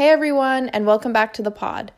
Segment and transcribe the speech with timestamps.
[0.00, 1.92] Hey everyone, and welcome back to the pod.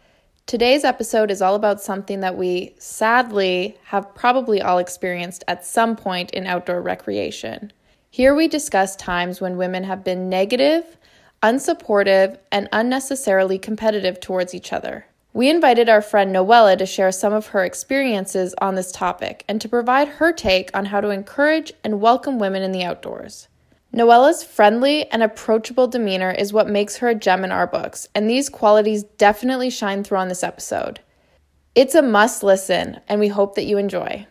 [0.46, 5.94] Today's episode is all about something that we sadly have probably all experienced at some
[5.94, 7.72] point in outdoor recreation.
[8.10, 10.96] Here we discuss times when women have been negative,
[11.44, 15.06] unsupportive, and unnecessarily competitive towards each other.
[15.32, 19.60] We invited our friend Noella to share some of her experiences on this topic and
[19.60, 23.46] to provide her take on how to encourage and welcome women in the outdoors.
[23.94, 28.28] Noella's friendly and approachable demeanor is what makes her a gem in our books, and
[28.28, 31.00] these qualities definitely shine through on this episode.
[31.74, 34.26] It's a must listen, and we hope that you enjoy.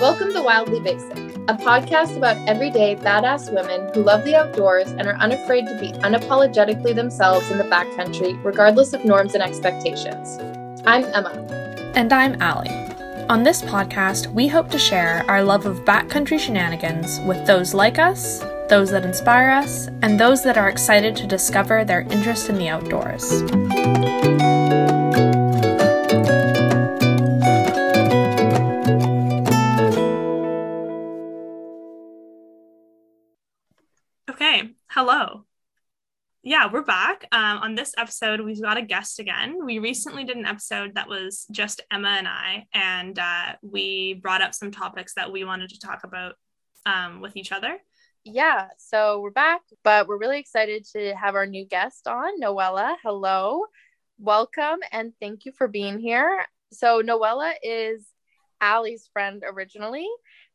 [0.00, 5.08] Welcome to Wildly Basic a podcast about everyday badass women who love the outdoors and
[5.08, 10.38] are unafraid to be unapologetically themselves in the backcountry, regardless of norms and expectations.
[10.86, 11.32] I'm Emma.
[11.96, 12.70] And I'm Allie.
[13.28, 17.98] On this podcast, we hope to share our love of backcountry shenanigans with those like
[17.98, 22.58] us, those that inspire us, and those that are excited to discover their interest in
[22.58, 23.42] the outdoors.
[35.10, 35.44] Hello.
[36.44, 37.26] Yeah, we're back.
[37.32, 39.64] Um, on this episode, we've got a guest again.
[39.64, 44.40] We recently did an episode that was just Emma and I, and uh, we brought
[44.40, 46.34] up some topics that we wanted to talk about
[46.86, 47.76] um, with each other.
[48.22, 52.94] Yeah, so we're back, but we're really excited to have our new guest on, Noella.
[53.02, 53.64] Hello,
[54.20, 56.44] welcome, and thank you for being here.
[56.72, 58.06] So, Noella is
[58.60, 60.06] Allie's friend originally.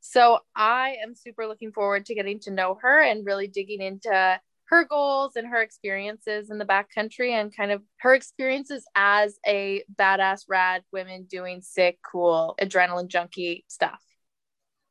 [0.08, 4.40] So I am super looking forward to getting to know her and really digging into
[4.66, 9.84] her goals and her experiences in the backcountry and kind of her experiences as a
[9.96, 14.00] badass rad women doing sick, cool, adrenaline junkie stuff.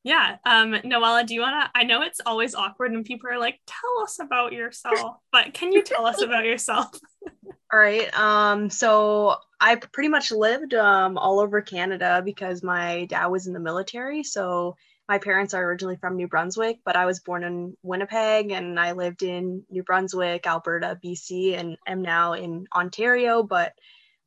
[0.02, 0.36] Yeah.
[0.44, 1.78] Um, Noella, do you want to?
[1.78, 5.72] I know it's always awkward and people are like, tell us about yourself, but can
[5.72, 6.88] you tell us about yourself?
[7.72, 8.12] all right.
[8.18, 13.54] Um, so I pretty much lived um, all over Canada because my dad was in
[13.54, 14.24] the military.
[14.24, 14.76] So
[15.08, 18.92] my parents are originally from New Brunswick, but I was born in Winnipeg and I
[18.92, 23.42] lived in New Brunswick, Alberta, BC, and am now in Ontario.
[23.42, 23.74] But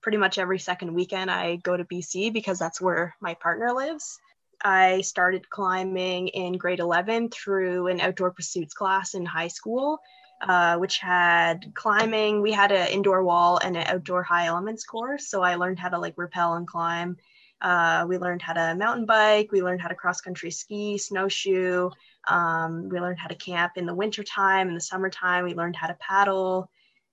[0.02, 4.20] pretty much every second weekend I go to BC because that's where my partner lives.
[4.64, 10.00] I started climbing in grade 11 through an outdoor pursuits class in high school,
[10.42, 12.42] uh, which had climbing.
[12.42, 15.30] We had an indoor wall and an outdoor high elements course.
[15.30, 17.18] So I learned how to like rappel and climb
[17.62, 19.52] uh, we learned how to mountain bike.
[19.52, 21.90] We learned how to cross country ski, snowshoe.
[22.28, 24.68] Um, we learned how to camp in the wintertime.
[24.68, 26.70] In the summertime, we learned how to paddle.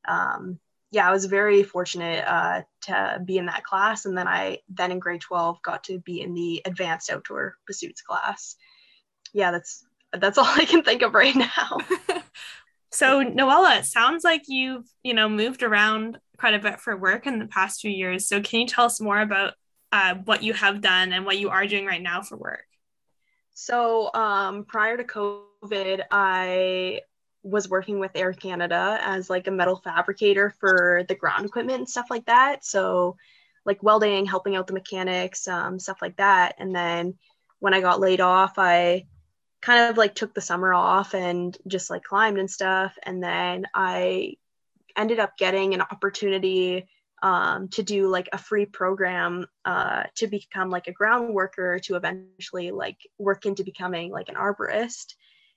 [0.06, 0.58] Um,
[0.90, 4.04] yeah, I was very fortunate uh, to be in that class.
[4.04, 8.02] And then I, then in grade 12, got to be in the advanced outdoor pursuits
[8.02, 8.56] class.
[9.32, 11.78] Yeah, that's, that's all I can think of right now.
[12.92, 17.26] so Noella, it sounds like you've, you know, moved around quite a bit for work
[17.26, 18.28] in the past few years.
[18.28, 19.54] So can you tell us more about
[19.94, 22.66] uh, what you have done and what you are doing right now for work?
[23.52, 27.02] So, um, prior to COVID, I
[27.44, 31.88] was working with Air Canada as like a metal fabricator for the ground equipment and
[31.88, 32.64] stuff like that.
[32.64, 33.16] So,
[33.64, 36.56] like welding, helping out the mechanics, um, stuff like that.
[36.58, 37.14] And then
[37.60, 39.06] when I got laid off, I
[39.62, 42.98] kind of like took the summer off and just like climbed and stuff.
[43.04, 44.34] And then I
[44.96, 46.88] ended up getting an opportunity
[47.24, 51.96] um, to do like a free program uh, to become like a ground worker to
[51.96, 55.14] eventually like work into becoming like an arborist.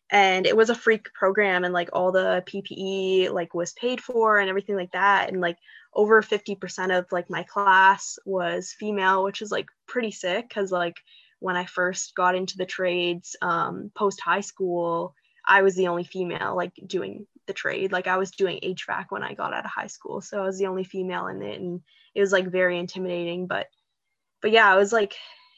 [0.09, 4.39] And it was a free program and like all the ppe like was paid for
[4.39, 5.27] and everything like that.
[5.27, 5.57] And like
[5.93, 10.95] over 50% of like my class was female which is like pretty sick because like
[11.39, 15.13] when i first got into the trades um, post high school
[15.45, 17.91] i was the only female like doing the trade.
[17.91, 20.59] Like I was doing HVAC when I got out of high school, so I was
[20.59, 21.81] the only female in it, and
[22.15, 23.47] it was like very intimidating.
[23.47, 23.67] But
[24.41, 25.15] but yeah, it was like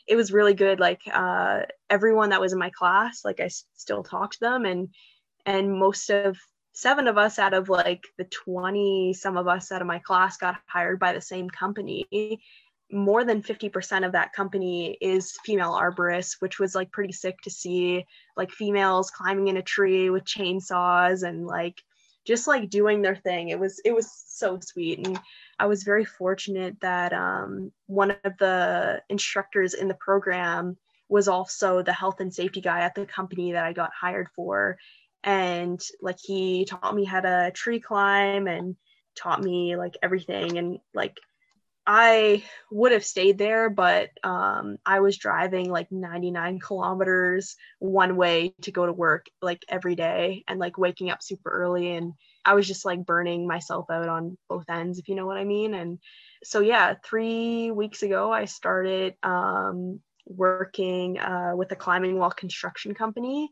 [0.08, 0.80] it was really good.
[0.80, 4.66] Like uh, everyone that was in my class, like I s- still talk to them,
[4.66, 4.90] and
[5.46, 6.38] and most of
[6.74, 10.38] seven of us out of like the 20 some of us out of my class
[10.38, 12.08] got hired by the same company
[12.92, 17.50] more than 50% of that company is female arborists, which was like pretty sick to
[17.50, 18.06] see
[18.36, 21.82] like females climbing in a tree with chainsaws and like
[22.26, 23.50] just like doing their thing.
[23.50, 25.06] It was it was so sweet.
[25.06, 25.20] And
[25.60, 30.78] I was very fortunate that um, one of the instructors in the program
[31.10, 34.78] was also the health and safety guy at the company that I got hired for.
[35.24, 38.76] And like he taught me how to tree climb and
[39.16, 41.18] taught me like everything and like
[41.92, 48.54] I would have stayed there, but um, I was driving like 99 kilometers one way
[48.62, 51.96] to go to work like every day and like waking up super early.
[51.96, 52.14] And
[52.46, 55.46] I was just like burning myself out on both ends, if you know what I
[55.46, 55.74] mean.
[55.74, 55.98] And
[56.44, 62.94] so, yeah, three weeks ago, I started um, working uh, with a climbing wall construction
[62.94, 63.50] company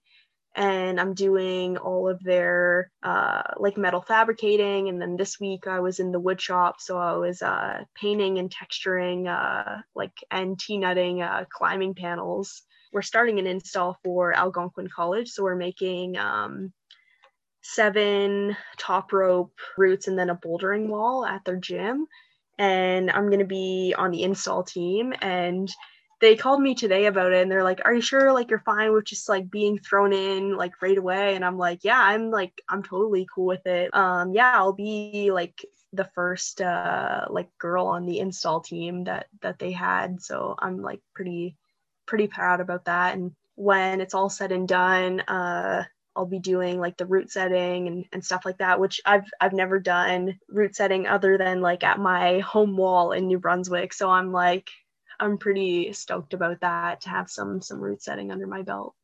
[0.55, 4.89] and I'm doing all of their uh, like metal fabricating.
[4.89, 8.39] And then this week I was in the wood shop, so I was uh, painting
[8.39, 12.63] and texturing uh, like and T-nutting uh, climbing panels.
[12.91, 16.73] We're starting an install for Algonquin College, so we're making um,
[17.61, 22.07] seven top rope routes and then a bouldering wall at their gym.
[22.57, 25.69] And I'm gonna be on the install team and
[26.19, 28.93] they called me today about it and they're like, Are you sure like you're fine
[28.93, 31.35] with just like being thrown in like right away?
[31.35, 33.93] And I'm like, Yeah, I'm like, I'm totally cool with it.
[33.95, 39.27] Um, yeah, I'll be like the first uh like girl on the install team that
[39.41, 40.21] that they had.
[40.21, 41.55] So I'm like pretty
[42.05, 43.15] pretty proud about that.
[43.15, 45.83] And when it's all said and done, uh
[46.15, 49.53] I'll be doing like the route setting and, and stuff like that, which I've I've
[49.53, 53.93] never done route setting other than like at my home wall in New Brunswick.
[53.93, 54.69] So I'm like
[55.19, 58.95] I'm pretty stoked about that to have some some route setting under my belt.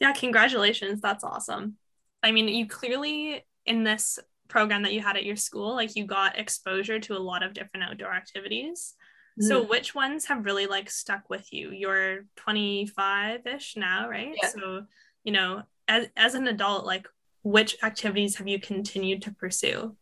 [0.00, 1.00] Yeah, congratulations.
[1.00, 1.76] That's awesome.
[2.22, 4.18] I mean, you clearly in this
[4.48, 7.54] program that you had at your school, like you got exposure to a lot of
[7.54, 8.94] different outdoor activities.
[9.40, 9.48] Mm-hmm.
[9.48, 11.70] So which ones have really like stuck with you?
[11.70, 14.34] You're 25-ish now, right?
[14.42, 14.48] Yeah.
[14.48, 14.82] So,
[15.24, 17.06] you know, as as an adult, like
[17.42, 19.96] which activities have you continued to pursue?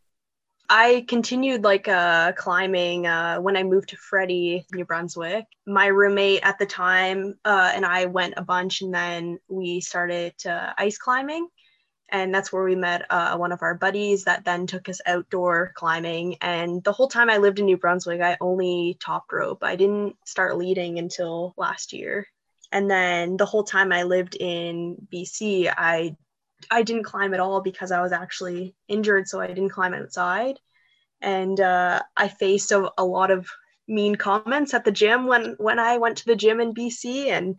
[0.69, 5.45] I continued like uh, climbing uh, when I moved to Freddie, New Brunswick.
[5.65, 10.33] My roommate at the time uh, and I went a bunch, and then we started
[10.45, 11.47] ice climbing.
[12.11, 15.73] And that's where we met uh, one of our buddies that then took us outdoor
[15.75, 16.37] climbing.
[16.41, 19.63] And the whole time I lived in New Brunswick, I only top rope.
[19.63, 22.27] I didn't start leading until last year.
[22.71, 26.15] And then the whole time I lived in BC, I
[26.69, 30.59] I didn't climb at all because I was actually injured, so I didn't climb outside.
[31.21, 33.47] And uh, I faced a, a, lot of
[33.87, 37.57] mean comments at the gym when when I went to the gym in BC, and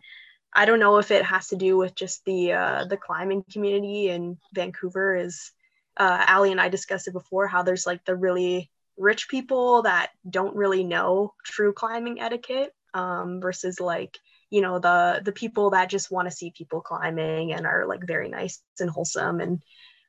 [0.53, 4.09] I don't know if it has to do with just the uh, the climbing community
[4.09, 5.15] in Vancouver.
[5.15, 5.51] Is
[5.97, 10.11] uh, Allie and I discussed it before how there's like the really rich people that
[10.29, 14.17] don't really know true climbing etiquette um, versus like
[14.51, 18.05] you know the the people that just want to see people climbing and are like
[18.05, 19.39] very nice and wholesome.
[19.39, 19.63] And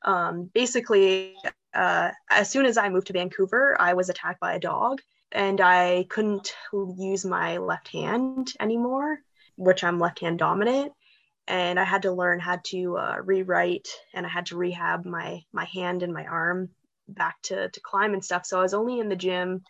[0.05, 1.35] um, basically
[1.73, 4.99] uh, as soon as i moved to vancouver i was attacked by a dog
[5.31, 6.53] and i couldn't
[6.97, 9.17] use my left hand anymore
[9.55, 10.91] which i'm left hand dominant.
[11.47, 15.41] And i had to learn how to uh, rewrite and i had to rehab my
[15.51, 16.69] my hand and my arm
[17.07, 18.45] back to to climb and stuff.
[18.45, 19.63] So i was only in the gym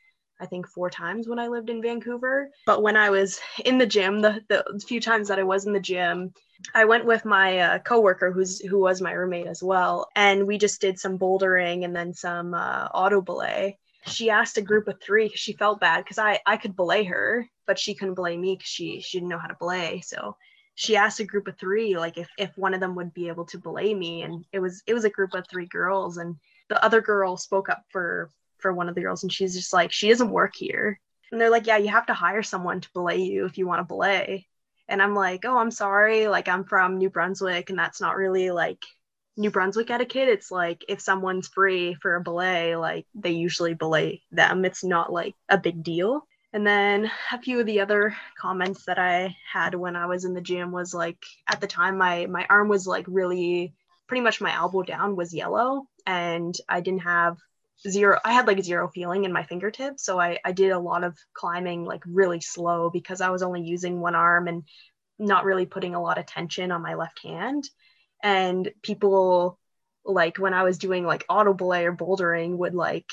[0.43, 2.49] I think four times when I lived in Vancouver.
[2.65, 5.71] But when I was in the gym, the, the few times that I was in
[5.71, 6.33] the gym,
[6.75, 10.57] I went with my uh, coworker who's who was my roommate as well, and we
[10.57, 13.77] just did some bouldering and then some uh, auto belay.
[14.05, 17.47] She asked a group of three she felt bad because I I could belay her,
[17.65, 20.01] but she couldn't belay me because she she didn't know how to belay.
[20.01, 20.35] So
[20.75, 23.45] she asked a group of three like if if one of them would be able
[23.45, 26.35] to belay me, and it was it was a group of three girls, and
[26.67, 28.29] the other girl spoke up for
[28.63, 30.99] for one of the girls and she's just like she doesn't work here.
[31.31, 33.81] And they're like yeah you have to hire someone to belay you if you want
[33.81, 34.47] to belay.
[34.87, 36.27] And i'm like oh i'm sorry.
[36.27, 38.81] Like i'm from new brunswick and that's not really like
[39.37, 40.29] new brunswick etiquette.
[40.29, 44.65] It's like if someone's free for a belay like they usually belay them.
[44.65, 46.25] It's not like a big deal.
[46.53, 50.35] And then a few of the other comments that i had when i was in
[50.35, 53.73] the gym was like at the time my my arm was like really
[54.07, 57.37] pretty much my elbow down was yellow and i didn't have
[57.87, 61.03] zero i had like zero feeling in my fingertips so I, I did a lot
[61.03, 64.63] of climbing like really slow because i was only using one arm and
[65.19, 67.69] not really putting a lot of tension on my left hand.
[68.21, 69.59] And people
[70.05, 73.09] like when i was doing like auto belay or bouldering would like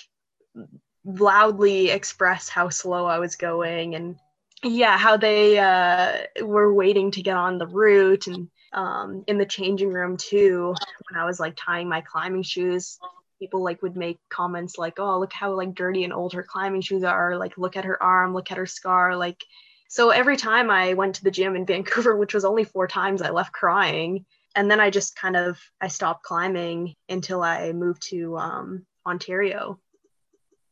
[1.05, 4.17] loudly express how slow i was going and
[4.65, 9.47] yeah how they uh, were waiting to get on the route and um, in the
[9.47, 10.75] changing room too
[11.09, 12.99] when i was like tying my climbing shoes
[13.41, 16.83] people like would make comments like oh look how like dirty and old her climbing
[16.83, 19.43] shoes are like look at her arm look at her scar like
[19.89, 23.23] so every time i went to the gym in vancouver which was only four times
[23.23, 24.25] i left crying.
[24.55, 29.81] And then i just kind of i stopped climbing until i moved to um, ontario.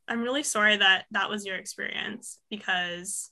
[0.07, 3.31] I'm really sorry that that was your experience because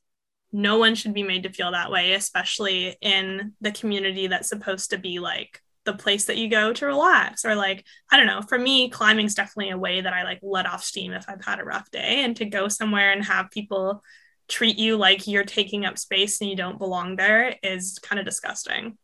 [0.52, 4.90] no one should be made to feel that way especially in the community that's supposed
[4.90, 8.43] to be like the place that you go to relax or like i don't know.
[8.43, 11.61] For me climbing's definitely a way that i like let off steam if i've had
[11.61, 14.02] a rough day and to go somewhere and have people
[14.49, 18.25] treat you like you're taking up space and you don't belong there is kind of
[18.25, 18.97] disgusting.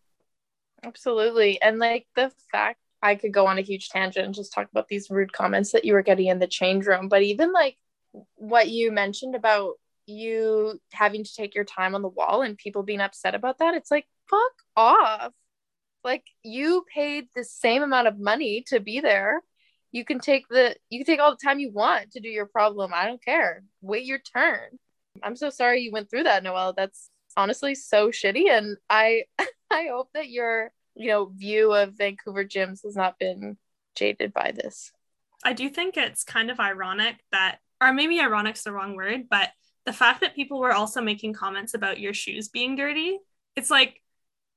[0.84, 1.60] Absolutely.
[1.60, 4.88] And like the fact i could go on a huge tangent and just talk about
[4.88, 7.76] these rude comments that you were getting in the change room but even like
[8.36, 9.72] what you mentioned about
[10.06, 13.74] you having to take your time on the wall and people being upset about that
[13.74, 15.32] it's like fuck off
[16.04, 19.42] like you paid the same amount of money to be there.
[19.90, 22.46] You can take the you can take all the time you want to do your
[22.46, 22.92] problem.
[22.94, 23.62] I don't care.
[23.80, 24.78] Wait your turn.
[25.22, 26.72] I'm so sorry you went through that, Noelle.
[26.72, 28.48] That's honestly so shitty.
[28.50, 29.24] And I
[29.70, 33.56] I hope that your, you know, view of Vancouver gyms has not been
[33.94, 34.92] jaded by this.
[35.44, 39.50] I do think it's kind of ironic that or maybe ironic's the wrong word, but
[39.84, 43.18] the fact that people were also making comments about your shoes being dirty,
[43.56, 44.00] it's like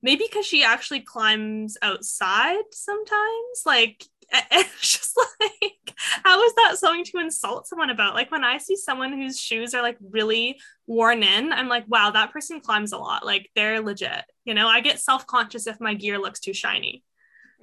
[0.06, 4.06] maybe because she actually climbs outside sometimes like
[4.52, 8.14] it's just like how is that something to insult someone about?
[8.14, 12.12] Like when i see someone whose shoes are like really worn in i'm like wow
[12.12, 13.26] that person climbs a lot.
[13.26, 14.68] Like they're legit you know?
[14.68, 17.04] I get self-conscious if my gear looks too shiny.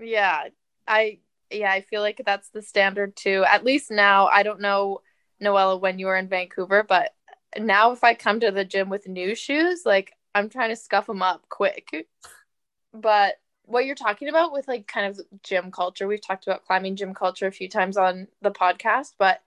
[0.00, 0.48] Yeah
[0.86, 1.20] i
[1.50, 3.44] yeah i feel like that's the standard too.
[3.48, 5.00] At least now i don't know
[5.40, 7.10] noella when you were in vancouver but
[7.58, 11.06] now if i come to the gym with new shoes like I'm trying to scuff
[11.06, 12.08] them up quick.
[12.92, 16.96] But what you're talking about with like kind of gym culture, we've talked about climbing
[16.96, 19.42] gym culture a few times on the podcast, but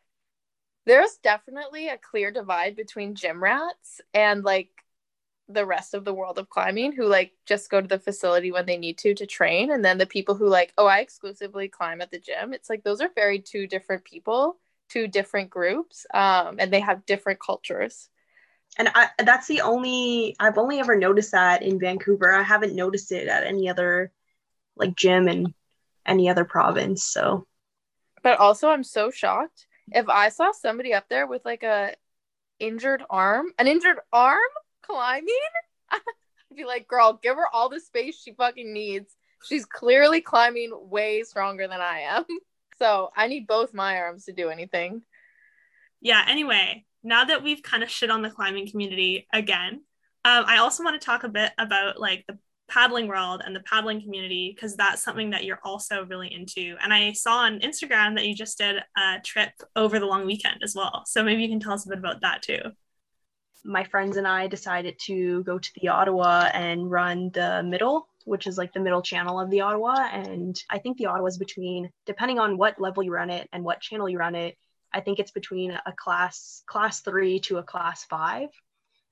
[0.85, 4.69] there's definitely a clear divide between gym rats and like
[5.47, 8.65] the rest of the world of climbing who like just go to the facility when
[8.65, 9.71] they need to to train.
[9.71, 12.53] And then the people who like oh I exclusively climb at the gym.
[12.53, 14.57] It's like those are very two different people
[14.89, 18.09] two different groups um and they have different cultures
[18.77, 22.33] and I, that's the only I've only ever noticed that in Vancouver.
[22.33, 24.11] I haven't noticed it at any other
[24.75, 25.53] like gym in
[26.05, 27.03] any other province.
[27.03, 27.47] So,
[28.21, 31.93] but also I'm so shocked if I saw somebody up there with like a
[32.59, 34.39] injured arm, an injured arm
[34.81, 35.35] climbing.
[35.91, 36.01] I'd
[36.55, 39.15] be like, girl, give her all the space she fucking needs.
[39.45, 42.25] She's clearly climbing way stronger than I am.
[42.77, 45.01] So I need both my arms to do anything.
[46.01, 46.25] Yeah.
[46.27, 49.83] Anyway, now that we've kind of shit on the climbing community again,
[50.25, 53.59] um, I also want to talk a bit about like the paddling world and the
[53.61, 56.75] paddling community because that's something that you're also really into.
[56.81, 60.61] And I saw on Instagram that you just did a trip over the long weekend
[60.63, 61.03] as well.
[61.05, 62.59] So maybe you can tell us a bit about that too.
[63.63, 68.47] My friends and I decided to go to the Ottawa and run the middle, which
[68.47, 70.07] is like the middle channel of the Ottawa.
[70.11, 73.63] And I think the Ottawa is between, depending on what level you run it and
[73.63, 74.57] what channel you run it,
[74.95, 78.49] I think it's between a class class three to a class five,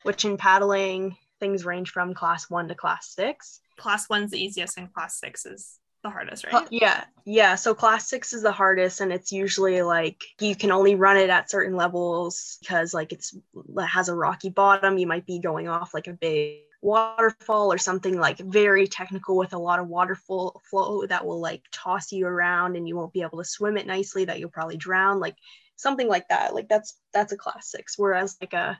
[0.04, 3.60] which in paddling things range from class one to class six.
[3.78, 6.54] Class one's the easiest, and class six is the hardest, right?
[6.54, 7.56] Uh, yeah, yeah.
[7.56, 11.30] So class six is the hardest, and it's usually like you can only run it
[11.30, 14.98] at certain levels because like it's it has a rocky bottom.
[14.98, 19.54] You might be going off like a big waterfall or something like very technical with
[19.54, 23.22] a lot of waterfall flow that will like toss you around and you won't be
[23.22, 25.36] able to swim it nicely that you'll probably drown like
[25.75, 26.53] something like that.
[26.53, 28.80] Like that's that's a class six whereas like a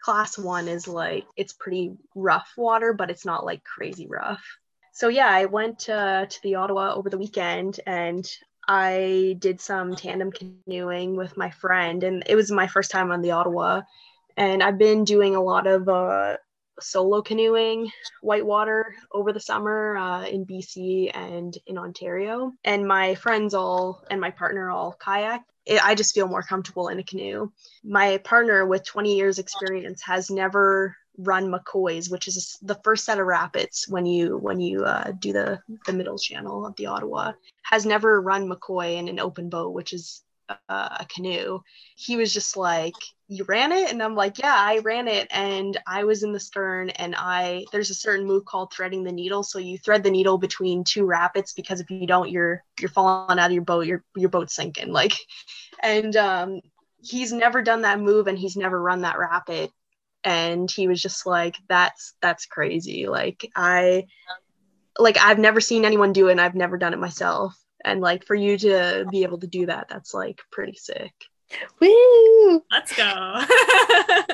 [0.00, 4.44] class one is like it's pretty rough water but it's not like crazy rough.
[4.92, 8.26] So yeah i went uh, to the ottawa over the weekend and
[8.68, 13.22] i did some tandem canoeing with my friend and it was my first time on
[13.22, 13.82] the ottawa.
[14.36, 16.36] And i've been doing a lot of uh,
[16.80, 17.90] solo canoeing
[18.22, 22.52] whitewater over the summer uh, in BC and in Ontario.
[22.64, 26.88] And my friends all and my partner all kayak it, I just feel more comfortable
[26.88, 27.50] in a canoe.
[27.84, 33.18] My partner with 20 years experience has never run McCoy's, which is the first set
[33.18, 37.32] of rapids when you when you uh, do the the middle channel of the Ottawa.
[37.62, 40.22] Has never run McCoy in an open boat, which is
[40.68, 41.60] a canoe.
[41.96, 42.94] He was just like,
[43.28, 46.40] "You ran it," and I'm like, "Yeah, I ran it." And I was in the
[46.40, 49.42] stern, and I there's a certain move called threading the needle.
[49.42, 53.38] So you thread the needle between two rapids because if you don't, you're you're falling
[53.38, 53.86] out of your boat.
[53.86, 54.92] Your your boat's sinking.
[54.92, 55.14] Like,
[55.82, 56.60] and um,
[56.98, 59.70] he's never done that move, and he's never run that rapid.
[60.24, 64.06] And he was just like, "That's that's crazy." Like I
[64.98, 68.26] like I've never seen anyone do it, and I've never done it myself and like
[68.26, 71.12] for you to be able to do that that's like pretty sick.
[71.80, 72.62] Woo!
[72.72, 73.40] Let's go.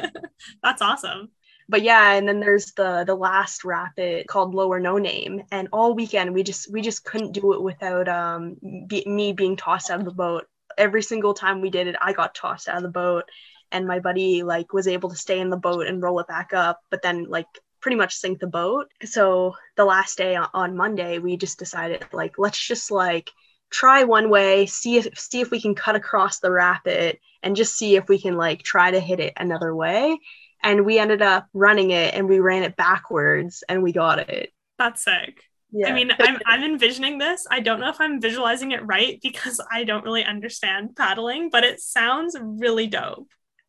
[0.63, 1.29] That's awesome.
[1.69, 5.95] But yeah and then there's the the last rapid called lower no name and all
[5.95, 8.57] weekend we just we just couldn't do it without um
[8.87, 10.47] be, me being tossed out of the boat.
[10.79, 13.25] Every single time we did it i got tossed out of the boat
[13.71, 16.55] and my buddy like was able to stay in the boat and roll it back
[16.55, 17.47] up but then like
[17.83, 18.91] pretty much sink the boat.
[19.05, 23.31] So the last day on Monday, we just decided like let's just like
[23.71, 27.77] try one way, see if see if we can cut across the rapid and just
[27.77, 30.19] see if we can like try to hit it another way.
[30.63, 34.51] And we ended up running it and we ran it backwards and we got it.
[34.79, 35.43] That's sick.
[35.73, 35.89] Yeah.
[35.89, 37.47] I mean, I'm I'm envisioning this.
[37.51, 41.65] I don't know if I'm visualizing it right because I don't really understand paddling, but
[41.65, 43.29] it sounds really dope.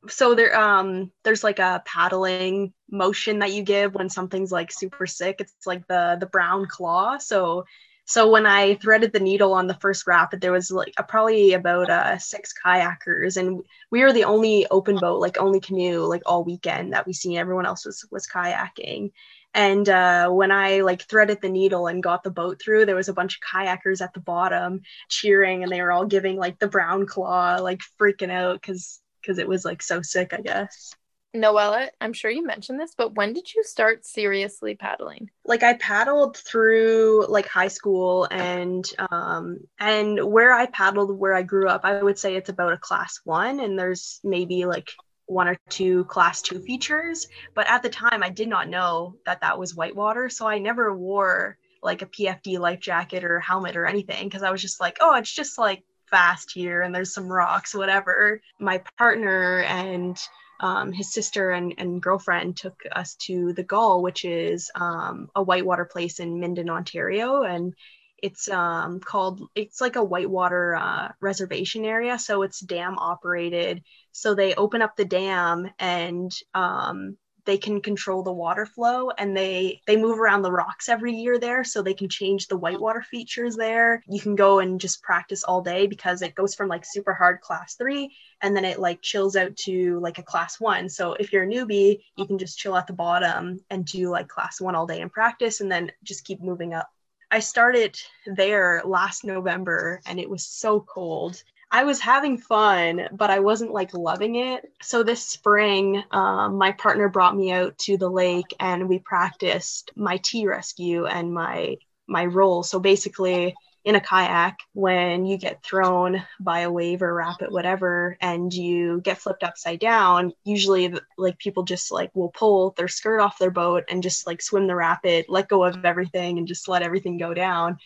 [0.10, 5.08] So there um there's like a paddling motion that you give when something's like super
[5.08, 5.38] sick.
[5.40, 7.18] It's like the the brown claw.
[7.18, 7.66] So
[8.06, 11.54] so when I threaded the needle on the first rapid, there was like a, probably
[11.54, 16.22] about uh, six kayakers, and we were the only open boat, like only canoe, like
[16.26, 17.38] all weekend that we seen.
[17.38, 19.12] Everyone else was was kayaking,
[19.54, 23.08] and uh, when I like threaded the needle and got the boat through, there was
[23.10, 26.68] a bunch of kayakers at the bottom cheering, and they were all giving like the
[26.68, 30.94] brown claw, like freaking out because because it was like so sick, I guess.
[31.36, 35.32] Noella, I'm sure you mentioned this, but when did you start seriously paddling?
[35.46, 41.42] Like I paddled through like high school and um and where I paddled where I
[41.42, 44.92] grew up, I would say it's about a class 1 and there's maybe like
[45.26, 49.42] one or two class 2 features, but at the time I did not know that
[49.42, 53.88] that was whitewater, so I never wore like a PFD life jacket or helmet or
[53.88, 55.84] anything because I was just like, oh, it's just like
[56.14, 58.40] fast here and there's some rocks, whatever.
[58.60, 60.16] My partner and
[60.60, 65.42] um, his sister and, and girlfriend took us to the Gull, which is um, a
[65.42, 67.74] whitewater place in Minden, Ontario, and
[68.22, 73.82] it's um, called it's like a whitewater uh, reservation area, so it's dam operated.
[74.12, 79.36] So they open up the dam and um, they can control the water flow and
[79.36, 83.02] they they move around the rocks every year there so they can change the whitewater
[83.02, 84.04] features there.
[84.08, 87.42] You can go and just practice all day because it goes from like super hard
[87.42, 90.90] class three and then it like chills out to like a class one.
[90.90, 94.28] So if you're a newbie you can just chill at the bottom and do like
[94.28, 96.90] class one all day and practice and then just keep moving up.
[97.32, 101.42] I started there last November and it was so cold.
[101.76, 104.64] I was having fun, but I wasn't like loving it.
[104.84, 109.90] So this spring, um, my partner brought me out to the lake and we practiced
[109.96, 112.62] my T rescue and my my roll.
[112.62, 113.56] So basically,
[113.86, 119.02] in a kayak, when you get thrown by a wave or rapid, whatever, and you
[119.02, 123.50] get flipped upside down, usually like people just like will pull their skirt off their
[123.50, 127.18] boat and just like swim the rapid, let go of everything, and just let everything
[127.18, 127.78] go down.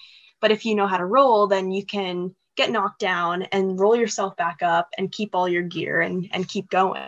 [0.42, 3.96] But if you know how to roll, then you can get knocked down and roll
[3.96, 7.02] yourself back up and keep all your gear and, and keep going.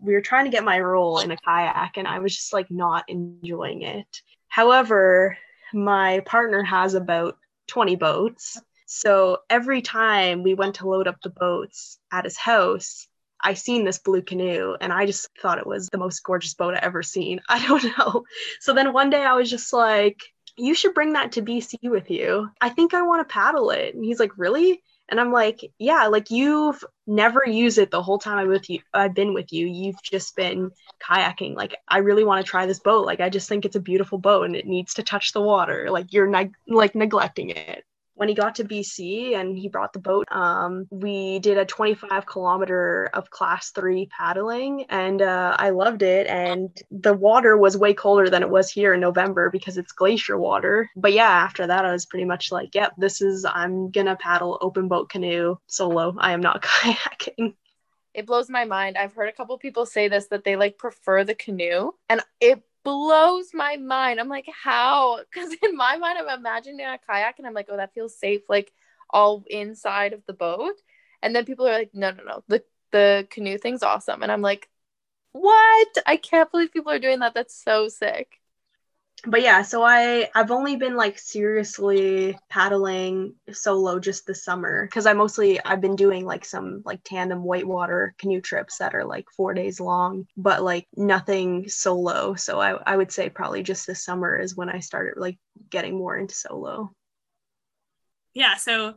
[0.00, 2.70] We were trying to get my roll in a kayak and I was just like
[2.70, 4.22] not enjoying it.
[4.48, 5.36] However,
[5.72, 7.36] my partner has about
[7.68, 8.60] 20 boats.
[8.86, 13.06] So every time we went to load up the boats at his house,
[13.40, 16.74] I seen this blue canoe and I just thought it was the most gorgeous boat
[16.74, 17.40] I ever seen.
[17.48, 18.24] I don't know.
[18.60, 20.22] So then one day I was just like,
[20.56, 22.48] you should bring that to BC with you.
[22.60, 23.94] I think I want to paddle it.
[23.94, 24.82] And he's like, really?
[25.10, 28.80] And I'm like, yeah, like you've never used it the whole time I'm with you.
[28.92, 29.66] I've been with you.
[29.66, 30.70] You've just been
[31.02, 31.54] kayaking.
[31.54, 33.04] Like I really want to try this boat.
[33.04, 35.90] Like I just think it's a beautiful boat and it needs to touch the water.
[35.90, 36.30] Like you're
[36.66, 41.38] like neglecting it when he got to BC and he brought the boat, um, we
[41.40, 46.26] did a 25 kilometer of class three paddling and uh, I loved it.
[46.26, 50.38] And the water was way colder than it was here in November because it's glacier
[50.38, 50.90] water.
[50.96, 54.58] But yeah, after that, I was pretty much like, yep, this is, I'm gonna paddle
[54.60, 56.14] open boat canoe solo.
[56.18, 57.54] I am not kayaking.
[58.14, 58.96] It blows my mind.
[58.96, 62.62] I've heard a couple people say this that they like prefer the canoe and it
[62.84, 64.20] blows my mind.
[64.20, 65.20] I'm like, how?
[65.32, 68.42] Because in my mind, I'm imagining a kayak and I'm like, oh, that feels safe,
[68.48, 68.72] like
[69.10, 70.74] all inside of the boat.
[71.22, 74.22] And then people are like, no, no, no, the the canoe thing's awesome.
[74.22, 74.68] And I'm like,
[75.32, 75.88] what?
[76.06, 77.34] I can't believe people are doing that.
[77.34, 78.40] That's so sick
[79.26, 85.06] but yeah, so I I've only been like seriously paddling solo just this summer because
[85.06, 89.26] I mostly I've been doing like some like tandem whitewater canoe trips that are like
[89.36, 92.34] 4 days long, but like nothing solo.
[92.34, 95.38] So I I would say probably just this summer is when I started like
[95.70, 96.92] getting more into solo.
[98.34, 98.94] Yeah, so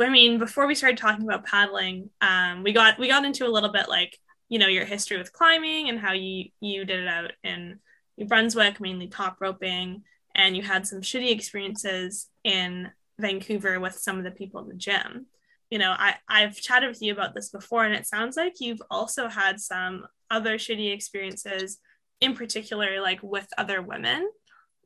[0.00, 3.48] I mean, before we started talking about paddling, um, we got we got into a
[3.48, 7.08] little bit like you know your history with climbing and how you you did it
[7.08, 7.80] out in
[8.16, 10.02] New Brunswick, mainly top roping,
[10.34, 14.74] and you had some shitty experiences in Vancouver with some of the people in the
[14.74, 15.26] gym.
[15.70, 18.82] You know, I, I've chatted with you about this before, and it sounds like you've
[18.90, 21.78] also had some other shitty experiences,
[22.20, 24.28] in particular, like with other women.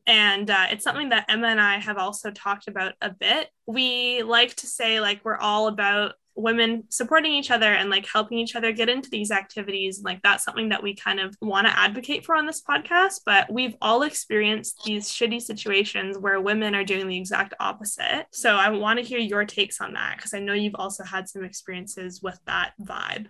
[0.07, 3.49] And uh, it's something that Emma and I have also talked about a bit.
[3.67, 8.39] We like to say, like, we're all about women supporting each other and like helping
[8.39, 10.03] each other get into these activities.
[10.03, 13.21] Like that's something that we kind of want to advocate for on this podcast.
[13.25, 18.27] But we've all experienced these shitty situations where women are doing the exact opposite.
[18.33, 21.29] So I want to hear your takes on that because I know you've also had
[21.29, 23.27] some experiences with that vibe.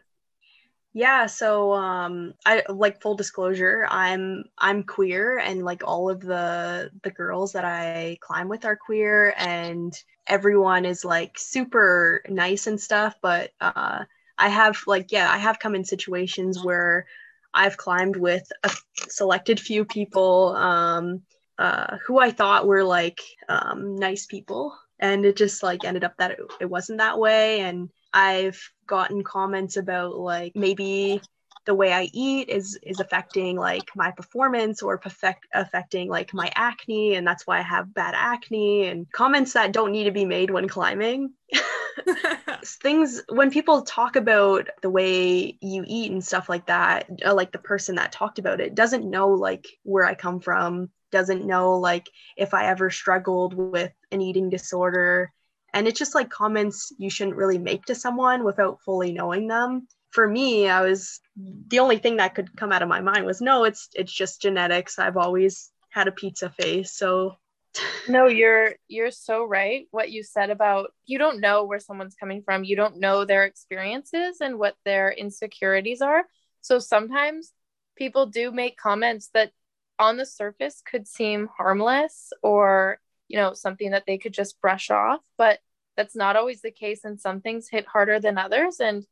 [0.96, 6.90] Yeah, so um I like full disclosure, I'm I'm queer and like all of the
[7.02, 9.92] the girls that I climb with are queer and
[10.28, 14.04] everyone is like super nice and stuff, but uh
[14.38, 17.06] I have like yeah, I have come in situations where
[17.52, 18.70] I've climbed with a
[19.08, 21.22] selected few people um
[21.58, 26.14] uh who I thought were like um nice people and it just like ended up
[26.18, 31.20] that it, it wasn't that way and I've gotten comments about like maybe
[31.66, 36.50] the way I eat is is affecting like my performance or perfect, affecting like my
[36.54, 40.24] acne and that's why I have bad acne and comments that don't need to be
[40.24, 41.32] made when climbing.
[42.64, 47.52] Things when people talk about the way you eat and stuff like that, uh, like
[47.52, 51.78] the person that talked about it doesn't know like where I come from, doesn't know
[51.78, 55.32] like if I ever struggled with an eating disorder
[55.74, 59.86] and it's just like comments you shouldn't really make to someone without fully knowing them.
[60.10, 63.40] For me i was the only thing that could come out of my mind was
[63.40, 64.98] no it's it's just genetics.
[64.98, 66.96] I've always had a pizza face.
[66.96, 67.36] So
[68.08, 69.88] no you're you're so right.
[69.90, 72.64] What you said about you don't know where someone's coming from.
[72.64, 76.24] You don't know their experiences and what their insecurities are.
[76.60, 77.52] So sometimes
[77.96, 79.50] people do make comments that
[79.98, 84.90] on the surface could seem harmless or you know something that they could just brush
[84.90, 85.58] off but
[85.96, 89.04] that's not always the case and some things hit harder than others and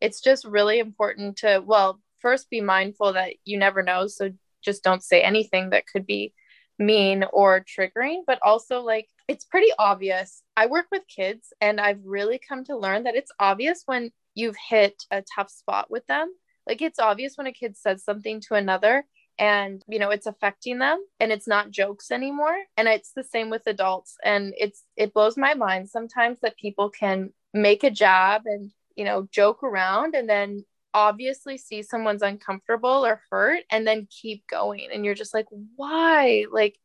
[0.00, 4.30] it's just really important to well first be mindful that you never know so
[4.62, 6.32] just don't say anything that could be
[6.78, 10.42] mean or triggering but also like it's pretty obvious.
[10.56, 14.56] I work with kids and i've really come to learn that it's obvious when you've
[14.68, 16.34] hit a tough spot with them.
[16.66, 19.04] Like it's obvious when a kid says something to another
[19.40, 23.50] and you know it's affecting them and it's not jokes anymore and it's the same
[23.50, 28.42] with adults and it's it blows my mind sometimes that people can make a jab
[28.44, 34.08] and you know joke around and then obviously see someone's uncomfortable or hurt and then
[34.10, 36.46] keep going and you're just like why?
[36.50, 36.78] Like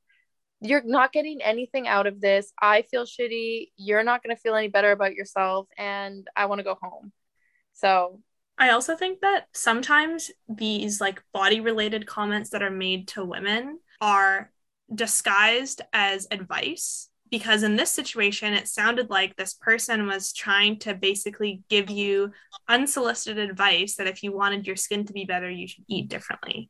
[0.61, 2.51] you're not getting anything out of this.
[2.61, 3.69] I feel shitty.
[3.77, 7.11] You're not going to feel any better about yourself and i want to go home.
[7.73, 8.21] So
[8.57, 13.79] I also think that sometimes these like body related comments that are made to women
[13.99, 14.51] are
[14.93, 20.93] disguised as advice because in this situation it sounded like this person was trying to
[20.93, 22.31] basically give you
[22.69, 26.69] unsolicited advice that if you wanted your skin to be better you should eat differently.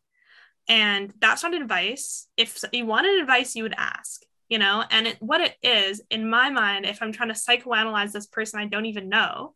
[0.68, 2.28] And that's not advice.
[2.38, 4.84] If you wanted advice you would ask you know?
[4.92, 8.60] And it, what it is in my mind if i'm trying to psychoanalyze this person
[8.60, 9.54] i don't even know.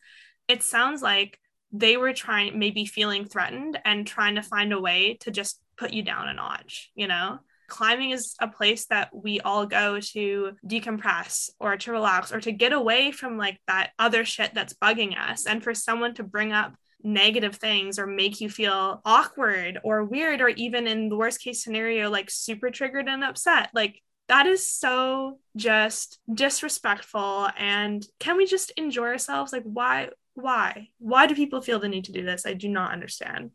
[0.48, 1.39] It sounds like
[1.72, 5.94] they were trying maybe feeling threatened and trying to find a way to just put
[5.94, 7.40] you down a notch you know?
[7.68, 12.52] Climbing is a place that we all go to decompress or to relax or to
[12.52, 15.46] get away from like that other shit that's bugging us.
[15.46, 20.42] And for someone to bring up negative things or make you feel awkward or weird
[20.42, 24.72] or even in the worst case scenario like super triggered and upset like that is
[24.72, 27.50] so just disrespectful.
[27.58, 29.52] And can we just enjoy ourselves?
[29.52, 30.89] Like why why?
[30.99, 32.45] Why do people feel the need to do this?
[32.45, 33.52] I do not understand.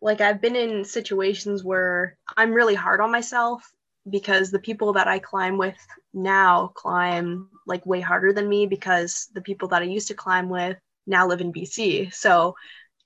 [0.00, 3.70] Like, I've been in situations where I'm really hard on myself
[4.08, 5.76] because the people that I climb with
[6.14, 10.48] now climb like way harder than me because the people that I used to climb
[10.48, 12.12] with now live in BC.
[12.12, 12.56] So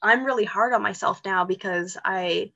[0.01, 2.53] I'm really hard on myself now because I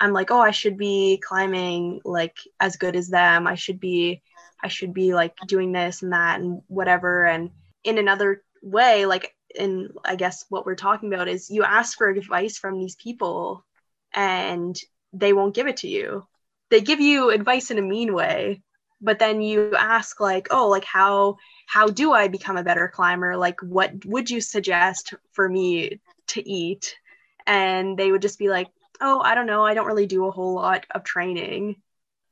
[0.00, 3.46] I'm like, oh, I should be climbing like as good as them.
[3.46, 4.22] I should be
[4.62, 7.50] I should be like doing this and that and whatever and
[7.84, 12.08] in another way like and I guess what we're talking about is you ask for
[12.08, 13.64] advice from these people
[14.14, 14.76] and
[15.12, 16.26] they won't give it to you.
[16.70, 18.62] They give you advice in a mean way,
[19.00, 21.36] but then you ask like, "Oh, like how
[21.66, 23.36] how do I become a better climber?
[23.36, 26.96] Like what would you suggest for me to eat?"
[27.46, 28.68] And they would just be like,
[29.00, 29.64] "Oh, I don't know.
[29.64, 31.76] I don't really do a whole lot of training."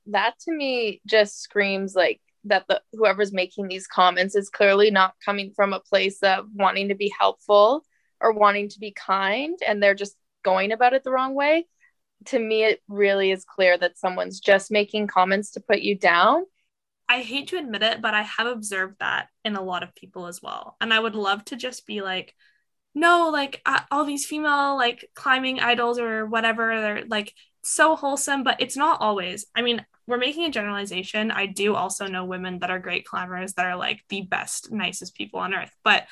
[0.07, 5.15] That to me just screams like that the whoever's making these comments is clearly not
[5.25, 7.85] coming from a place of wanting to be helpful
[8.21, 11.67] or wanting to be kind and they're just going about it the wrong way.
[12.27, 16.45] To me it really is clear that someone's just making comments to put you down.
[17.09, 20.27] I hate to admit it but i have observed that in a lot of people
[20.27, 20.77] as well.
[20.81, 22.35] And i would love to just be like
[22.95, 28.43] no like uh, all these female like climbing idols or whatever they're like so wholesome
[28.43, 31.31] but it's not always i mean we're making a generalization.
[31.31, 35.15] I do also know women that are great climbers that are like the best, nicest
[35.15, 35.75] people on earth.
[35.85, 36.07] But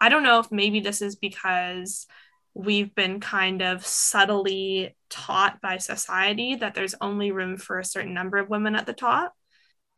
[0.00, 2.06] I don't know if maybe this is because
[2.54, 8.14] we've been kind of subtly taught by society that there's only room for a certain
[8.14, 9.34] number of women at the top.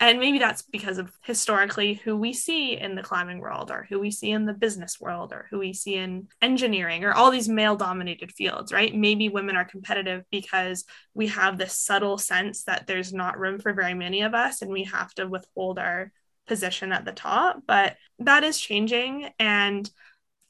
[0.02, 4.00] And maybe that's because of historically who we see in the climbing world, or who
[4.00, 7.48] we see in the business world, or who we see in engineering, or all these
[7.48, 8.92] male dominated fields, right?
[8.92, 10.84] Maybe women are competitive because
[11.14, 14.72] we have this subtle sense that there's not room for very many of us and
[14.72, 16.10] we have to withhold our
[16.48, 17.62] position at the top.
[17.64, 19.30] But that is changing.
[19.38, 19.88] And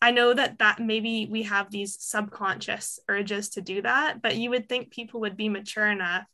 [0.00, 4.48] I know that that maybe we have these subconscious urges to do that, but you
[4.48, 6.24] would think people would be mature enough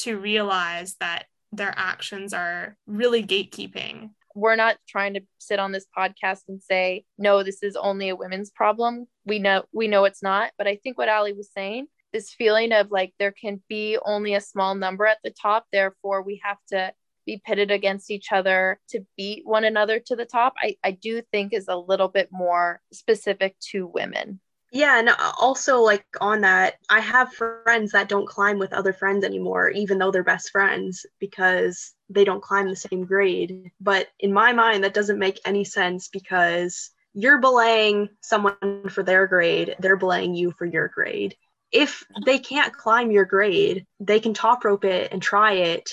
[0.00, 4.10] to realize that their actions are really gatekeeping.
[4.34, 8.16] We're not trying to sit on this podcast and say, no, this is only a
[8.16, 9.06] women's problem.
[9.24, 10.52] We know we know it's not.
[10.58, 14.34] But I think what Allie was saying, this feeling of like there can be only
[14.34, 16.92] a small number at the top, therefore we have to
[17.26, 21.20] be pitted against each other to beat one another to the top, I, I do
[21.32, 24.40] think is a little bit more specific to women.
[24.76, 28.92] Yeah, and uh, also like on that, I have friends that don't climb with other
[28.92, 33.70] friends anymore, even though they're best friends, because they don't climb the same grade.
[33.80, 39.26] But in my mind, that doesn't make any sense because you're belaying someone for their
[39.26, 41.34] grade, they're belaying you for your grade.
[41.72, 45.88] If they can't climb your grade, they can top rope it and try it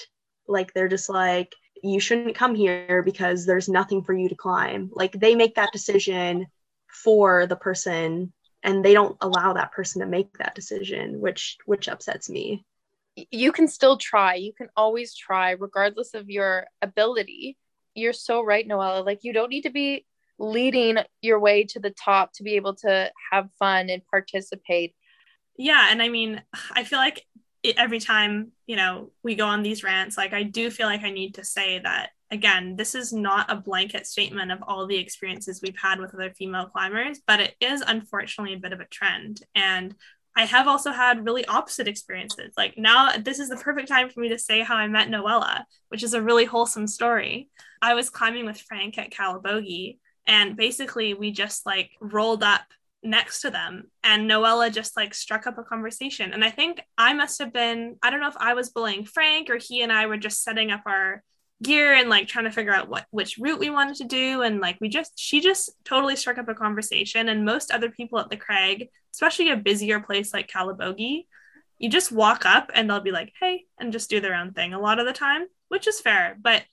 [0.45, 4.89] like they're just like, you shouldn't come here because there's nothing for you to climb.
[4.91, 6.47] Like they make that decision
[6.87, 11.87] for the person and they don't allow that person to make that decision, which which
[11.87, 12.65] upsets me.
[13.29, 14.35] You can still try.
[14.35, 17.57] You can always try regardless of your ability.
[17.93, 19.05] You're so right, Noella.
[19.05, 20.05] Like you don't need to be
[20.39, 24.95] leading your way to the top to be able to have fun and participate.
[25.57, 27.23] Yeah, and I mean, I feel like
[27.77, 31.09] every time you know we go on these rants like i do feel like i
[31.09, 35.61] need to say that again this is not a blanket statement of all the experiences
[35.61, 39.41] we've had with other female climbers but it is unfortunately a bit of a trend.
[39.55, 39.95] And
[40.35, 42.53] i have also had really opposite experiences.
[42.57, 45.63] Like now this is the perfect time for me to say how i met noella
[45.89, 47.49] which is a really wholesome story.
[47.81, 52.63] I was climbing with frank at Calabogie, and basically we just like rolled up
[53.03, 56.33] next to them and Noella just like struck up a conversation.
[56.33, 59.49] And I think I must have been, I don't know if I was bullying Frank
[59.49, 61.21] or he and I were just setting up our
[61.63, 64.41] gear and like trying to figure out what which route we wanted to do.
[64.41, 67.29] And like we just she just totally struck up a conversation.
[67.29, 71.25] And most other people at the crag, especially a busier place like calabogie
[71.83, 74.73] you just walk up and they'll be like, hey, and just do their own thing
[74.73, 76.37] a lot of the time, which is fair.
[76.41, 76.63] But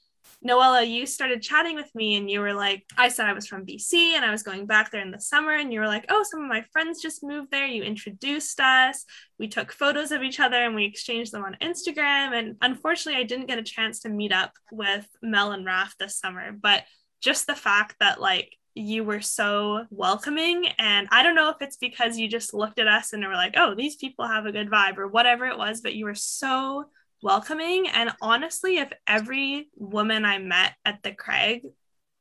[0.47, 3.67] Noella, you started chatting with me and you were like, I said I was from
[3.67, 5.53] BC and I was going back there in the summer.
[5.53, 7.67] And you were like, oh, some of my friends just moved there.
[7.67, 9.05] You introduced us.
[9.39, 12.33] We took photos of each other and we exchanged them on Instagram.
[12.33, 16.19] And unfortunately, I didn't get a chance to meet up with Mel and Raf this
[16.19, 16.53] summer.
[16.53, 16.85] But
[17.21, 20.69] just the fact that, like, you were so welcoming.
[20.79, 23.55] And I don't know if it's because you just looked at us and were like,
[23.57, 26.87] oh, these people have a good vibe or whatever it was, but you were so
[27.23, 27.89] welcoming.
[27.89, 31.63] And honestly, if every woman I met at the crag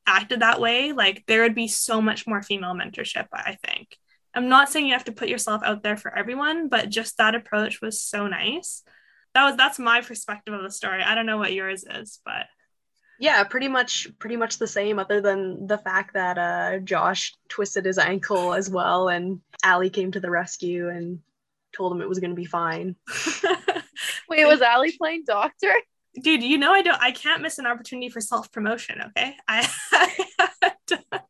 [0.06, 3.98] acted that way, like there would be so much more female mentorship, I think.
[4.34, 7.36] I'm not saying you have to put yourself out there for everyone, but just that
[7.36, 8.84] approach was so nice.
[9.34, 11.02] That was that's my perspective of the story.
[11.04, 12.46] I don't know what yours is, but
[13.20, 17.86] yeah, pretty much pretty much the same other than the fact that uh Josh twisted
[17.86, 21.20] his ankle as well and Allie came to the rescue and
[21.74, 22.96] told him it was going to be fine.
[24.30, 25.74] Wait, was Allie playing doctor?
[26.22, 27.02] Dude, you know I don't.
[27.02, 29.02] I can't miss an opportunity for self promotion.
[29.08, 29.68] Okay, I.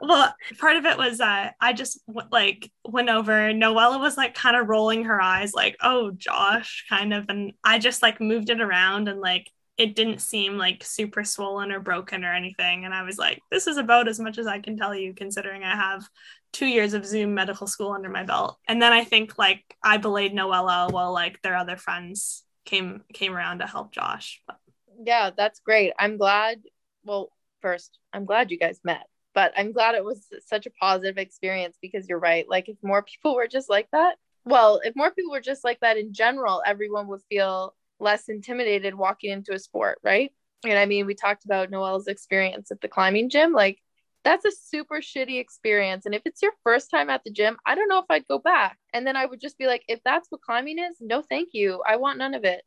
[0.00, 3.52] well, part of it was uh, I just like went over.
[3.52, 7.78] Noella was like kind of rolling her eyes, like, "Oh, Josh," kind of, and I
[7.78, 9.50] just like moved it around and like
[9.82, 12.84] it didn't seem like super swollen or broken or anything.
[12.84, 15.64] And I was like, this is about as much as I can tell you, considering
[15.64, 16.08] I have
[16.52, 18.58] two years of Zoom medical school under my belt.
[18.68, 23.34] And then I think like I belayed Noella while like their other friends came came
[23.34, 24.40] around to help Josh.
[24.46, 24.58] But.
[25.04, 25.94] Yeah, that's great.
[25.98, 26.60] I'm glad.
[27.02, 31.18] Well, first, I'm glad you guys met, but I'm glad it was such a positive
[31.18, 32.48] experience because you're right.
[32.48, 34.14] Like if more people were just like that,
[34.44, 38.94] well, if more people were just like that in general, everyone would feel less intimidated
[38.94, 40.32] walking into a sport, right?
[40.64, 43.52] And I mean, we talked about Noelle's experience at the climbing gym.
[43.52, 43.78] Like
[44.24, 46.06] that's a super shitty experience.
[46.06, 48.38] And if it's your first time at the gym, I don't know if I'd go
[48.38, 48.78] back.
[48.92, 51.82] And then I would just be like, if that's what climbing is, no, thank you.
[51.86, 52.62] I want none of it.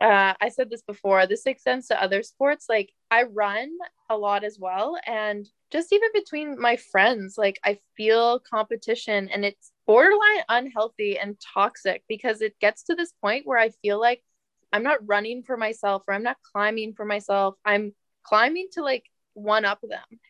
[0.00, 2.66] Uh, I said this before, this extends to other sports.
[2.68, 3.70] Like I run
[4.08, 4.96] a lot as well.
[5.06, 11.36] And just even between my friends, like I feel competition and it's borderline unhealthy and
[11.54, 14.22] toxic because it gets to this point where I feel like
[14.72, 17.56] I'm not running for myself or I'm not climbing for myself.
[17.64, 19.04] I'm climbing to like
[19.34, 20.20] one up them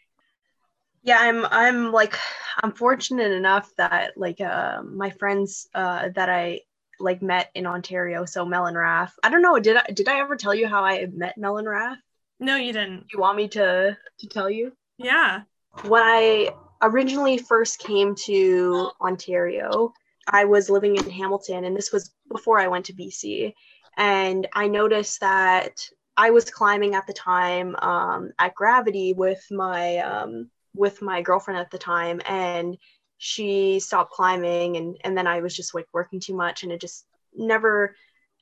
[1.02, 2.16] Yeah, I'm I'm like
[2.62, 6.60] I'm fortunate enough that like uh my friends uh that I
[6.98, 9.12] like met in Ontario, so Mel and Raph.
[9.22, 11.66] I don't know, did I did I ever tell you how I met Mel and
[11.66, 11.96] Raph?
[12.38, 13.06] No, you didn't.
[13.12, 14.72] You want me to to tell you?
[14.98, 15.42] Yeah.
[15.82, 16.50] When I
[16.82, 19.92] originally first came to Ontario,
[20.28, 23.54] I was living in Hamilton and this was before I went to BC.
[23.96, 29.98] And I noticed that I was climbing at the time um, at Gravity with my
[29.98, 32.76] um, with my girlfriend at the time, and
[33.18, 36.80] she stopped climbing, and and then I was just like working too much, and it
[36.80, 37.94] just never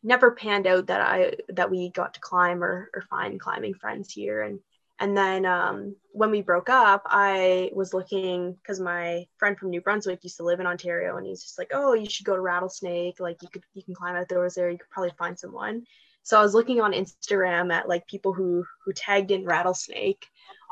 [0.03, 4.13] never panned out that I that we got to climb or or find climbing friends
[4.13, 4.61] here, and
[5.01, 9.81] and then um, when we broke up, I was looking because my friend from New
[9.81, 12.41] Brunswick used to live in Ontario, and he's just like, "Oh, you should go to
[12.43, 13.21] Rattlesnake.
[13.21, 14.71] Like you could you can climb outdoors there.
[14.71, 15.85] You could probably find someone."
[16.25, 20.27] So I was looking on Instagram at like people who who tagged in Rattlesnake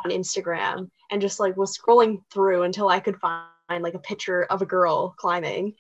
[0.05, 3.47] on Instagram, and just like was scrolling through until I could find
[3.81, 5.75] like a picture of a girl climbing,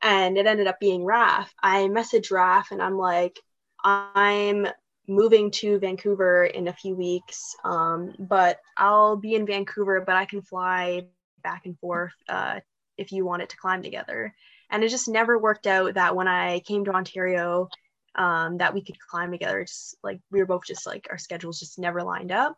[0.00, 1.48] and it ended up being Raph.
[1.62, 3.38] I messaged Raph, and I'm like,
[3.84, 4.66] I'm
[5.10, 10.24] moving to Vancouver in a few weeks, um, but I'll be in Vancouver, but I
[10.24, 11.06] can fly
[11.42, 12.60] back and forth uh,
[12.96, 14.34] if you wanted to climb together.
[14.70, 17.68] And it just never worked out that when I came to Ontario,
[18.14, 19.64] um, that we could climb together.
[19.64, 22.56] Just like we were both just like our schedules just never lined up.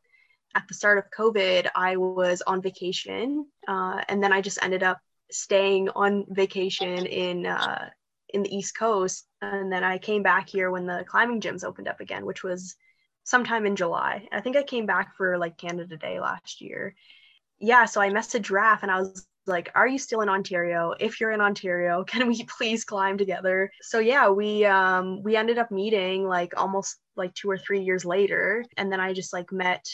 [0.55, 4.83] At the start of COVID, I was on vacation, uh, and then I just ended
[4.83, 4.99] up
[5.31, 7.89] staying on vacation in uh,
[8.33, 9.27] in the East Coast.
[9.41, 12.77] And then I came back here when the climbing gyms opened up again, which was
[13.25, 14.29] sometime in July.
[14.33, 16.95] I think I came back for like Canada Day last year.
[17.59, 20.95] Yeah, so I messaged Raph and I was like, Are you still in Ontario?
[20.99, 23.71] If you're in Ontario, can we please climb together?
[23.81, 28.05] So yeah, we um we ended up meeting like almost like two or three years
[28.05, 28.65] later.
[28.77, 29.87] And then I just like met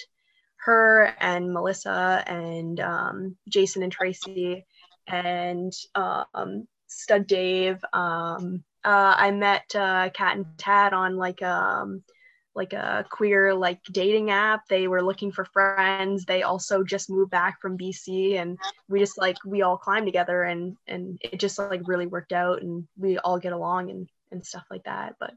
[0.58, 4.66] her and Melissa and um, Jason and Tracy
[5.06, 7.82] and um, Stud Dave.
[7.92, 12.02] Um, uh, I met uh, Kat and Tad on like um
[12.54, 14.66] like a queer like dating app.
[14.68, 16.24] They were looking for friends.
[16.24, 20.42] They also just moved back from BC, and we just like we all climbed together,
[20.42, 24.44] and and it just like really worked out, and we all get along and and
[24.44, 25.14] stuff like that.
[25.20, 25.34] But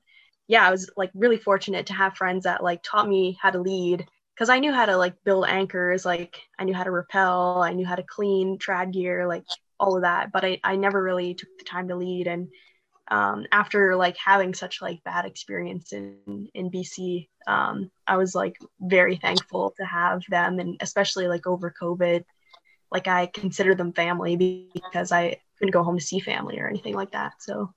[0.47, 3.61] yeah, I was like really fortunate to have friends that like taught me how to
[3.61, 7.61] lead because I knew how to like build anchors, like I knew how to rappel,
[7.61, 9.43] I knew how to clean trad gear, like
[9.81, 12.27] all of that but I, I never really took the time to lead.
[12.27, 12.47] And
[13.09, 18.57] um, after like having such like bad experience in in bc um, i was like
[18.79, 20.59] very thankful to have them.
[20.59, 22.23] And especially like over covid
[22.91, 24.35] like i consider them family
[24.73, 27.33] because i couldn't go home to see family or anything like that.
[27.39, 27.73] So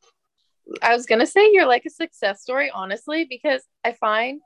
[0.82, 4.40] i was gonna say you're like a success story honestly because i find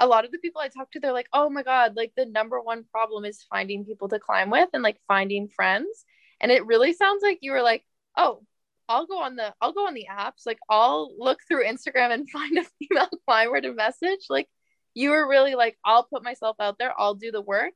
[0.00, 2.26] a lot of the people I talk to, they're like, oh my God, like the
[2.26, 6.04] number one problem is finding people to climb with and like finding friends
[6.40, 7.84] and it really sounds like you were like
[8.16, 8.42] oh
[8.88, 10.46] i'll go on the i'll go on the apps.
[10.46, 14.26] Like i'll look through instagram and find a female climber to message.
[14.28, 14.48] Like
[14.94, 16.92] you were really like i'll put myself out there.
[16.98, 17.74] I'll do the work.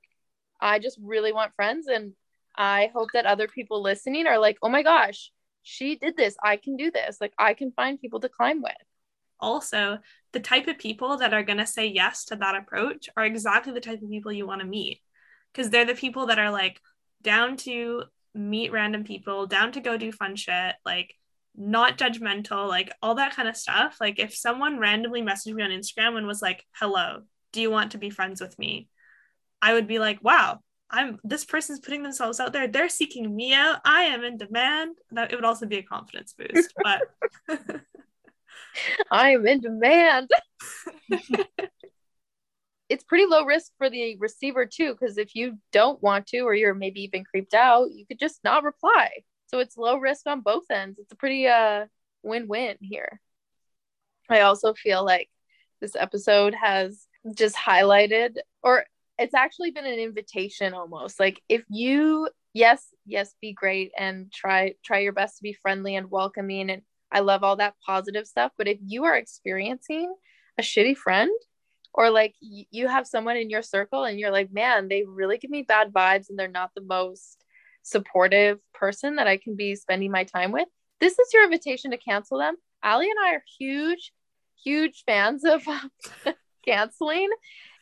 [0.61, 1.87] I just really want friends.
[1.89, 2.13] And
[2.55, 5.31] i hope that other people listening are like oh my gosh
[5.65, 6.37] she did this.
[6.43, 7.19] I can do this.
[7.21, 8.73] Like i can find people to climb with.
[9.41, 9.99] Also
[10.33, 13.73] the type of people that are going to say yes to that approach are exactly
[13.73, 15.01] the type of people you want to meet.
[15.53, 16.81] Because they're the people that are like
[17.23, 21.15] down to meet random people, down to go do fun shit, like
[21.55, 23.97] not judgmental, like all that kind of stuff.
[24.01, 27.93] Like if someone randomly messaged me on Instagram and was like, "Hello, do you want
[27.93, 28.89] to be friends with me?"
[29.61, 32.69] I would be like, "Wow, I'm this person's putting themselves out there.
[32.69, 33.81] They're seeking me out.
[33.85, 37.03] I am in demand." That it would also be a confidence boost, but
[39.11, 40.31] I am in demand.
[42.93, 46.55] it's pretty low risk for the receiver too because if you don't want to or
[46.55, 49.09] you're maybe even creeped out you could just not reply.
[49.47, 50.99] So it's low risk on both ends.
[50.99, 51.87] It's a pretty uh
[52.23, 53.19] win-win here.
[54.29, 55.31] I also feel like
[55.81, 58.85] this episode has just highlighted or
[59.19, 61.19] it's actually been an invitation almost.
[61.19, 65.97] Like if you yes yes be great and try try your best to be friendly
[65.97, 70.15] and welcoming and i love all that positive stuff but if you are experiencing
[70.59, 71.31] a shitty friend
[71.95, 75.51] or like you have someone in your circle and you're like man they really give
[75.51, 77.45] me bad vibes and they're not the most
[77.83, 80.69] supportive person that i can be spending my time with.
[81.01, 82.57] This is your invitation to cancel them.
[82.83, 84.13] Allie and i are huge
[84.65, 85.91] huge fans of um,
[86.65, 87.29] canceling.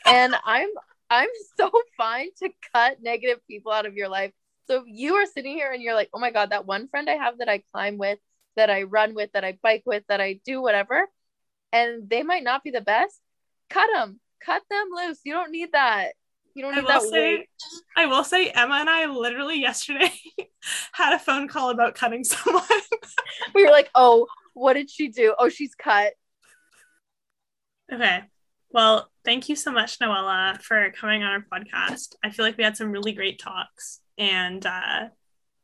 [0.07, 0.69] And i'm
[1.11, 4.33] i'm so fine to cut negative people out of your life.
[4.67, 7.09] So if you are sitting here and you're like oh my god that one friend
[7.11, 8.19] i have that i climb with
[8.57, 11.09] that i run with that i bike with that i do whatever
[11.73, 13.21] and they might not be the best
[13.71, 16.13] cut them cut them loose you don't need that
[16.55, 17.49] You don't need that say, weight.
[17.97, 20.13] I will say, Emma and I literally yesterday
[20.93, 22.63] had a phone call about cutting someone.
[23.55, 25.35] We were like, oh, what did she do?
[25.39, 26.13] Oh, she's cut.
[27.93, 28.23] okay.
[28.73, 32.15] Well, thank you so much, Noella, for coming on our podcast.
[32.23, 35.09] I feel like we had some really great talks, and uh,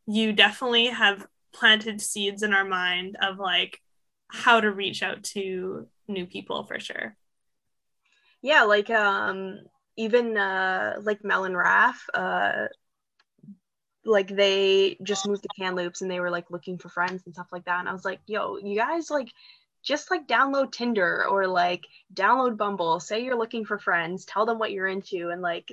[0.07, 3.81] you definitely have planted seeds in our mind of like
[4.29, 7.17] how to reach out to new people for sure.
[8.47, 9.59] Yeah, like um
[9.97, 12.69] even uh like Mel and Raph, uh
[14.05, 17.49] like they just moved to Kamloops and they were like looking for friends and stuff
[17.51, 17.81] like that.
[17.81, 19.33] And I was like, yo, you guys like
[19.83, 21.83] just like download Tinder or like
[22.15, 25.73] download Bumble, say you're looking for friends, tell them what you're into and like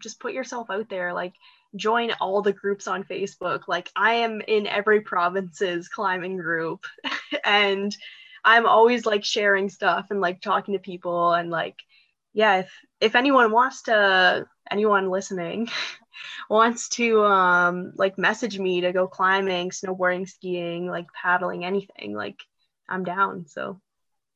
[0.00, 1.12] just put yourself out there.
[1.12, 1.34] Like
[1.76, 3.68] join all the groups on Facebook.
[3.68, 6.86] Like I am in every province's climbing group
[7.44, 7.94] and
[8.46, 11.76] I'm always like sharing stuff and like talking to people and like
[12.38, 15.68] yeah, if if anyone wants to anyone listening
[16.48, 22.38] wants to um like message me to go climbing, snowboarding, skiing, like paddling, anything, like
[22.88, 23.46] I'm down.
[23.48, 23.80] So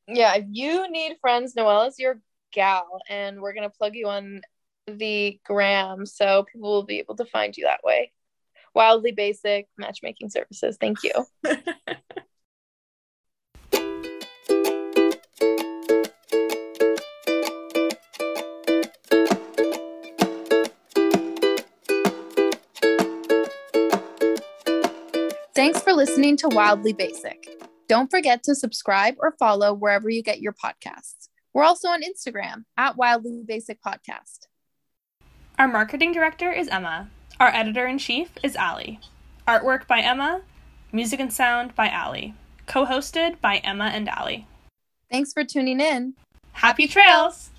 [0.05, 2.19] Yeah, if you need friends, Noelle is your
[2.51, 4.41] gal, and we're gonna plug you on
[4.85, 8.11] the gram so people will be able to find you that way.
[8.75, 10.75] Wildly basic matchmaking services.
[10.77, 11.13] Thank you.
[25.93, 27.61] for listening to Wildly Basic.
[27.87, 31.29] Don't forget to subscribe or follow wherever you get your podcasts.
[31.53, 34.47] We're also on Instagram at Wildly Basic Podcast.
[35.59, 37.11] Our marketing director is Emma.
[37.39, 39.01] Our editor in chief is Allie.
[39.47, 40.41] Artwork by Emma.
[40.91, 42.33] Music and sound by Allie.
[42.65, 44.47] Co hosted by Emma and Allie.
[45.11, 46.15] Thanks for tuning in.
[46.53, 47.51] Happy trails!